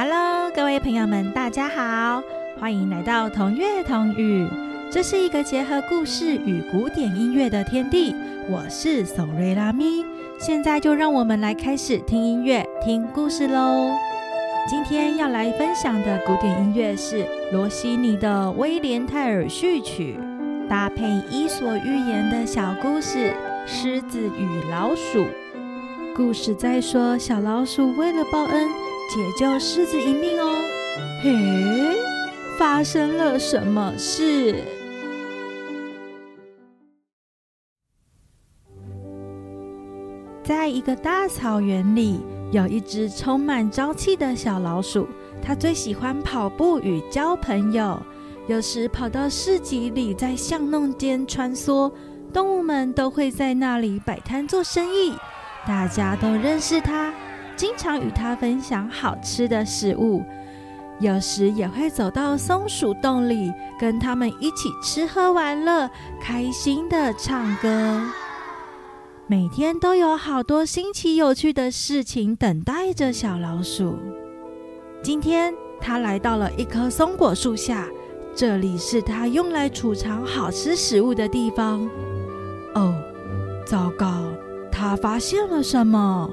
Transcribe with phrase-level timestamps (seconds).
[0.00, 2.22] Hello，各位朋友们，大家好，
[2.60, 4.48] 欢迎来到同乐同语。
[4.92, 8.14] 这是一个结合故事与古典音乐的天地。
[8.48, 10.04] 我是索瑞拉咪，
[10.38, 13.90] 现在就让我们来开始听音乐、听故事喽。
[14.68, 20.16] 今天要来分享的古典音乐是罗西尼的《威廉泰尔序曲》，
[20.68, 23.32] 搭配《伊索寓言》的小故事
[23.66, 25.24] 《狮子与老鼠》。
[26.14, 28.68] 故事在说，小老鼠为了报恩，
[29.08, 30.54] 解救狮子一命哦。
[31.22, 31.96] 嘿，
[32.58, 34.62] 发生了什么事？
[40.44, 42.20] 在一个大草原里，
[42.52, 45.08] 有一只充满朝气的小老鼠。
[45.40, 47.98] 它最喜欢跑步与交朋友，
[48.46, 51.90] 有时跑到市集里，在巷弄间穿梭，
[52.30, 55.14] 动物们都会在那里摆摊做生意。
[55.66, 57.12] 大家都认识它，
[57.58, 60.22] 经常与它分享好吃的食物，
[61.00, 65.90] 有时也会走到松鼠洞里，跟它们一起吃喝玩乐，
[66.22, 68.00] 开心的唱歌。
[69.26, 73.98] 每天都有好多新奇有趣的事情等待着小老鼠。
[75.02, 77.88] 今天，它来到了一棵松果树下，
[78.36, 81.80] 这里是它用来储藏好吃食物的地方。
[82.76, 82.94] 哦，
[83.66, 84.22] 糟糕！
[84.70, 86.30] 他发现了什么？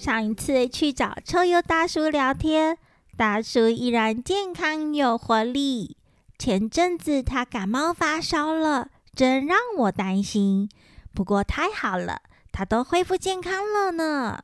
[0.00, 2.78] 上一次去找臭鼬大叔聊天，
[3.18, 5.98] 大叔依然健康有活力。
[6.38, 10.70] 前阵子他感冒发烧了，真让我担心。
[11.12, 14.40] 不过太好了，他都恢复健康了呢。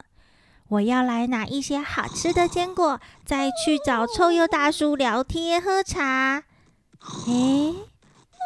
[0.68, 6.42] 我要来拿一些好吃的坚果，再去找臭鼬大叔聊天喝茶。
[7.28, 7.74] 诶，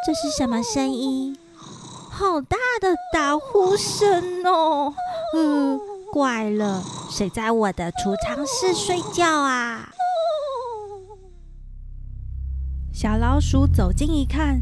[0.07, 1.37] 这是什么声音？
[2.09, 4.93] 好大的打呼声哦！
[5.35, 5.77] 嗯，
[6.11, 9.89] 怪了，谁在我的储藏室睡觉啊？
[12.91, 14.61] 小老鼠走近一看，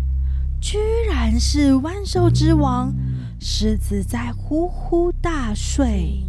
[0.61, 0.77] 居
[1.07, 2.93] 然是万兽之王
[3.39, 6.23] 狮子在呼呼大睡。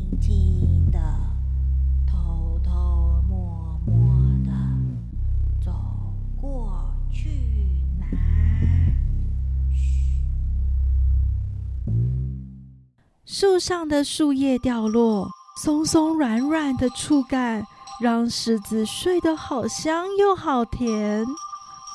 [13.40, 15.30] 树上的树叶掉落，
[15.62, 17.66] 松松软软的触感
[17.98, 21.24] 让狮子睡得好香又好甜。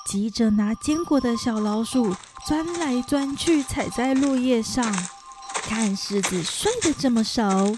[0.08, 2.16] 急着拿坚果的小老鼠
[2.48, 4.84] 钻来钻去，踩在落叶上，
[5.62, 7.78] 看狮子睡得这么熟，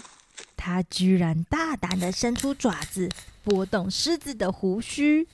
[0.56, 3.10] 它居然大胆的伸出爪子
[3.44, 5.28] 拨动狮子的胡须。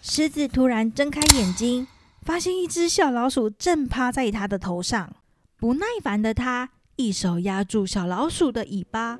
[0.00, 1.86] 狮子突然睁开眼睛，
[2.22, 5.14] 发现一只小老鼠正趴在它的头上，
[5.58, 6.70] 不耐烦的它。
[6.96, 9.18] 一手压住小老鼠的尾巴，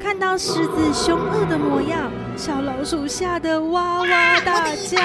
[0.00, 4.98] 看到狮子凶恶的模样，小老鼠吓得哇哇大叫：“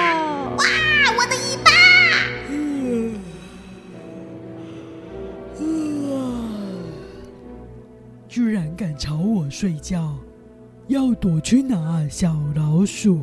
[0.58, 0.58] 哇，
[1.18, 1.70] 我的尾巴！”
[8.28, 10.16] 居然敢吵我睡觉，
[10.88, 12.08] 要躲去哪？
[12.10, 13.22] 小老鼠，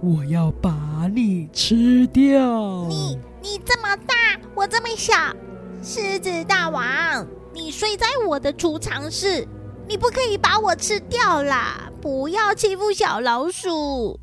[0.00, 2.88] 我要把你吃掉！
[2.88, 3.16] 你。
[3.42, 4.14] 你这么大，
[4.54, 5.14] 我这么小，
[5.82, 9.46] 狮子大王，你睡在我的储藏室，
[9.88, 11.90] 你不可以把我吃掉啦！
[12.00, 14.18] 不要欺负小老鼠。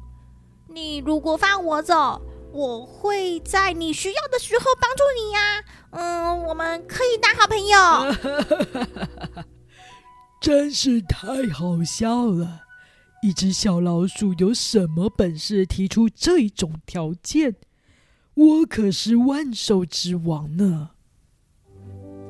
[0.68, 5.64] 你如果放我走，我会在你需要的时候帮助你呀。
[5.92, 9.46] 嗯，我们可以当好朋友。
[10.40, 12.62] 真是太好笑了！
[13.24, 17.56] 一只小老鼠有什么本事提出这种条件？
[18.38, 20.92] 我可是万兽之王呢！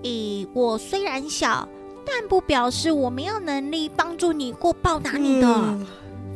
[0.03, 1.68] 咦，我虽然小，
[2.06, 5.78] 但不表示我没有能力帮助你或报答你的。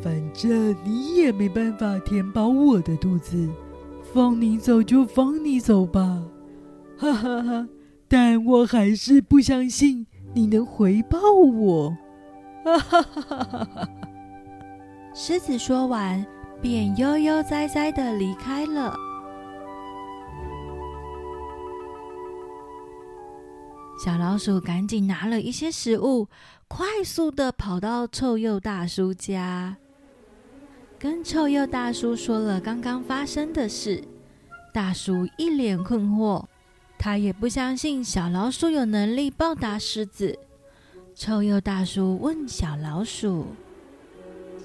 [0.04, 3.50] 反正你也没办法填饱我的肚子，
[4.14, 6.22] 放你走就放你走吧！
[6.98, 7.68] 哈哈哈！
[8.10, 11.96] 但我还是不相信你能回报我！
[12.66, 13.90] 哈哈哈哈哈！
[15.16, 16.26] 狮子说完，
[16.62, 18.94] 便悠悠哉哉的离开了。
[24.04, 26.28] 小老鼠赶紧拿了一些食物，
[26.68, 29.78] 快速的跑到臭鼬大叔家，
[30.98, 34.04] 跟臭鼬大叔说了刚刚发生的事。
[34.74, 36.46] 大叔一脸困惑，
[36.98, 40.40] 他也不相信小老鼠有能力报答狮子。
[41.14, 43.50] 臭鼬大叔问小老鼠：“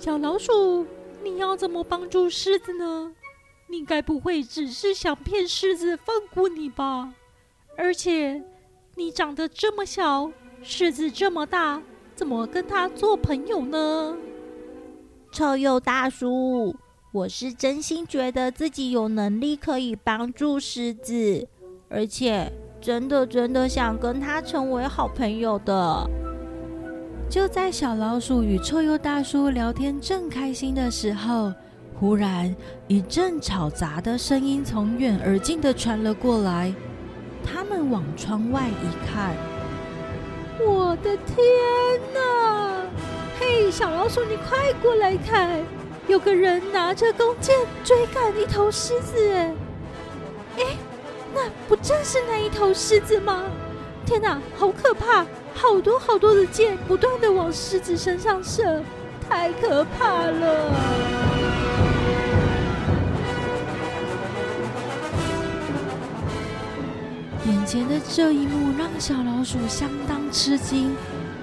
[0.01, 0.87] 小老鼠，
[1.23, 3.13] 你要怎么帮助狮子呢？
[3.69, 7.13] 你该不会只是想骗狮子放过你吧？
[7.77, 8.43] 而且……”
[8.99, 10.33] 你长得这么小，
[10.63, 11.83] 狮子这么大，
[12.15, 14.17] 怎么跟他做朋友呢？
[15.31, 16.75] 臭鼬大叔，
[17.13, 21.47] 我是真心觉得自己有能力可以帮助狮子，
[21.91, 22.51] 而且
[22.81, 26.11] 真的真的想跟他成为好朋友的。
[27.29, 31.53] 就在小老鼠与臭鼬大叔聊天正开心的时候，
[32.01, 32.57] 忽然
[32.89, 36.75] 一阵吵杂的声音从远而近的传了过来。
[37.47, 39.37] 他们往窗外一看，
[40.59, 41.37] 我的天
[42.13, 42.83] 哪！
[43.39, 45.63] 嘿，小老鼠，你快过来看，
[46.09, 49.31] 有个人拿着弓箭追赶一头狮子。
[50.59, 50.77] 哎，
[51.33, 53.45] 那不正是那一头狮子吗？
[54.05, 55.25] 天哪，好可怕！
[55.55, 58.83] 好多好多的箭不断的往狮子身上射，
[59.27, 61.36] 太可怕了！
[67.47, 70.95] 眼前的这一幕让小老鼠相当吃惊，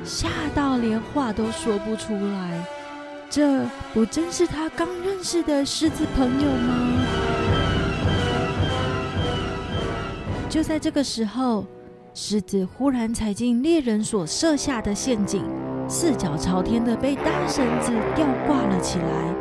[0.04, 2.68] 吓到连话都说不出来。
[3.30, 7.06] 这不正是他刚认识的狮子朋友吗？
[10.50, 11.66] 就在这个时候。
[12.16, 15.44] 狮子忽然踩进猎人所设下的陷阱，
[15.90, 19.36] 四脚朝天的被大绳子吊挂了起来。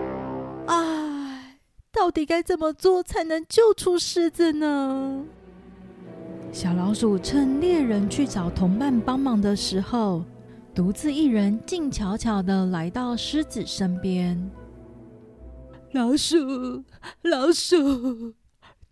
[0.68, 1.58] 唉，
[1.92, 5.22] 到底该怎么做才能救出狮子呢？
[6.52, 10.22] 小老鼠趁猎人去找同伴帮忙的时候，
[10.74, 14.50] 独自一人静悄悄的来到狮子身边。
[15.92, 16.84] 老鼠，
[17.22, 18.34] 老鼠，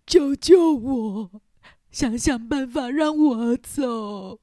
[0.07, 1.31] 救救我！
[1.91, 4.39] 想想办法让我走，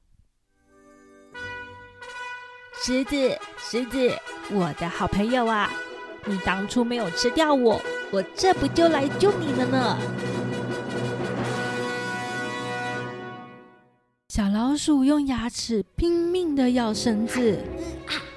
[2.83, 3.15] 狮子，
[3.57, 4.11] 狮子，
[4.51, 5.71] 我的好朋友啊！
[6.25, 7.81] 你当初没有吃掉我，
[8.11, 9.97] 我这不就来救你了呢？
[14.37, 17.57] 小老鼠用牙齿拼命的咬绳子，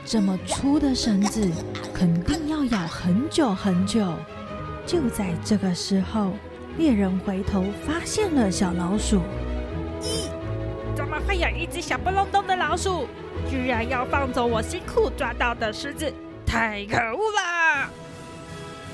[0.02, 1.47] 这么粗的绳子，
[1.93, 4.11] 肯定要咬很久很久。
[4.87, 6.32] 就在这个时候。
[6.79, 9.20] 猎人回头发现了小老鼠，
[10.00, 10.31] 咦，
[10.97, 13.06] 怎么会有一只小不隆咚的老鼠，
[13.50, 16.11] 居然要放走我辛苦抓到的狮子？
[16.47, 17.60] 太可恶了！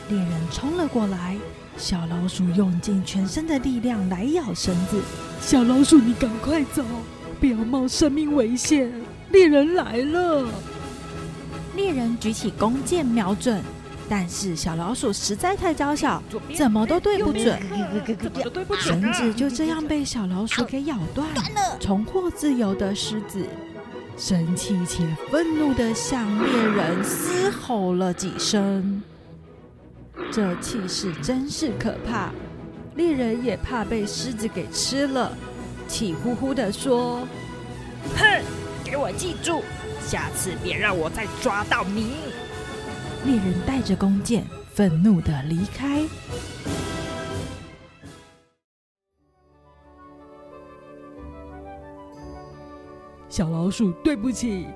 [0.09, 1.37] 猎人冲了过来，
[1.77, 5.01] 小老鼠用尽全身的力量来咬绳子。
[5.41, 6.85] 小老鼠，你赶快走，
[7.41, 8.93] 不要冒生命危险！
[9.33, 10.49] 猎人来了！
[11.75, 13.61] 猎人举起弓箭瞄准。
[14.09, 16.23] 但是小老鼠实在太娇小，
[16.55, 17.61] 怎么都对不准，
[18.79, 21.77] 绳子就这样被小老鼠给咬断了。
[21.81, 23.45] 重获自由的狮子
[24.17, 29.03] 生气且愤怒的向猎人嘶吼了几声，
[30.33, 32.31] 这气势真是可怕。
[32.95, 35.33] 猎人也怕被狮子给吃了，
[35.87, 37.27] 气呼呼的说
[38.17, 38.43] ：“哼，
[38.85, 39.63] 给我记住，
[40.01, 42.17] 下次别让我再抓到你。”
[43.25, 46.05] 猎人带着弓箭，愤怒的离开。
[53.29, 54.67] 小老鼠，对不起，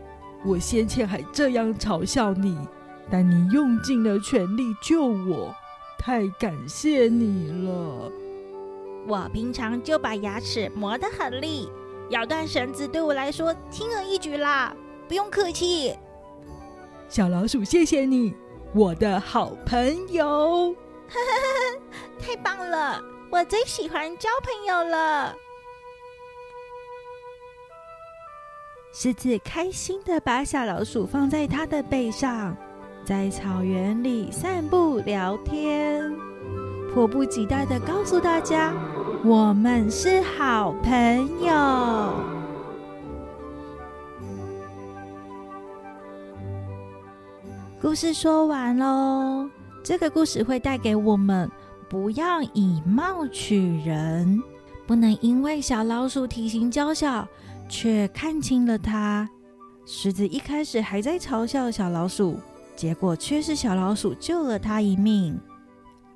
[0.45, 2.59] 我先前还这样嘲笑你，
[3.11, 5.55] 但你用尽了全力救我，
[5.99, 8.11] 太感谢你了。
[9.09, 11.69] 我平常就把牙齿磨得很利，
[12.11, 14.75] 咬断绳子对我来说轻而易举啦，
[15.09, 15.97] 不用客气。
[17.09, 18.35] 小老鼠，谢谢你，
[18.73, 20.75] 我的好朋友。
[22.21, 25.35] 太棒了，我最喜欢交朋友了。
[28.93, 32.57] 狮子开心的把小老鼠放在它的背上，
[33.11, 36.15] 在草原里散步聊天，
[36.95, 38.73] 迫不及待的告诉大家，
[39.25, 42.15] 我们是好朋友。
[47.83, 49.51] 故事说完喽。
[49.83, 51.51] 这个故事会带给我们：
[51.89, 54.41] 不要以貌取人，
[54.87, 57.27] 不能因为小老鼠体型娇小，
[57.69, 59.29] 却看清了它。
[59.85, 62.39] 狮子一开始还在嘲笑小老鼠，
[62.81, 65.39] 结果却是小老鼠救了它一命。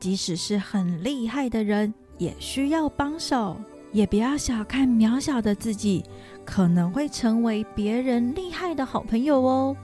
[0.01, 3.55] 即使是很厉害的人，也需要帮手。
[3.93, 6.03] 也不要小看渺小的自己，
[6.43, 9.77] 可能会成为别人厉害的好朋友哦。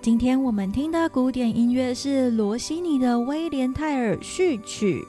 [0.00, 5.00] 今天我们听的古典音乐是罗西尼的《威廉泰尔序曲》。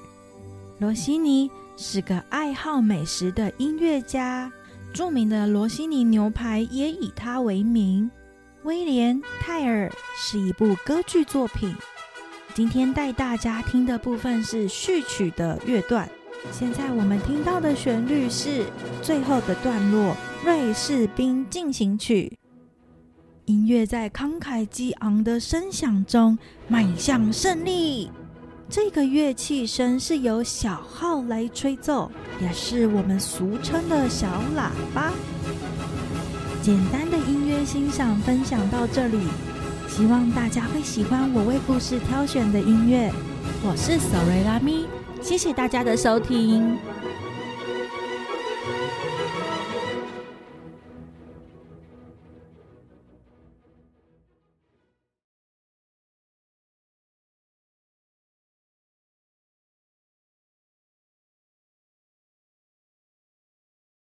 [0.78, 4.52] 罗西尼是个爱好美食的音乐家，
[4.94, 8.12] 著名的罗西尼牛排也以他为名。
[8.64, 11.76] 威廉泰尔是一部歌剧作品。
[12.54, 16.10] 今天带大家听的部分是序曲的乐段。
[16.52, 18.66] 现在我们听到的旋律是
[19.02, 20.12] 最后的段落
[20.46, 22.32] 《瑞士兵进行曲》。
[23.46, 26.38] 音乐在慷慨激昂的声响中
[26.70, 28.10] 迈向胜利。
[28.70, 35.12] 这个乐器声是由小号来吹奏，也是我们俗称的小喇叭。
[36.62, 37.18] 简单的
[37.66, 39.20] 欣赏分享到这里，
[39.88, 43.12] 希望大家会喜欢我为故事挑选的音乐。
[43.64, 44.86] 我是索瑞拉咪，
[45.22, 46.78] 谢谢大家的收听。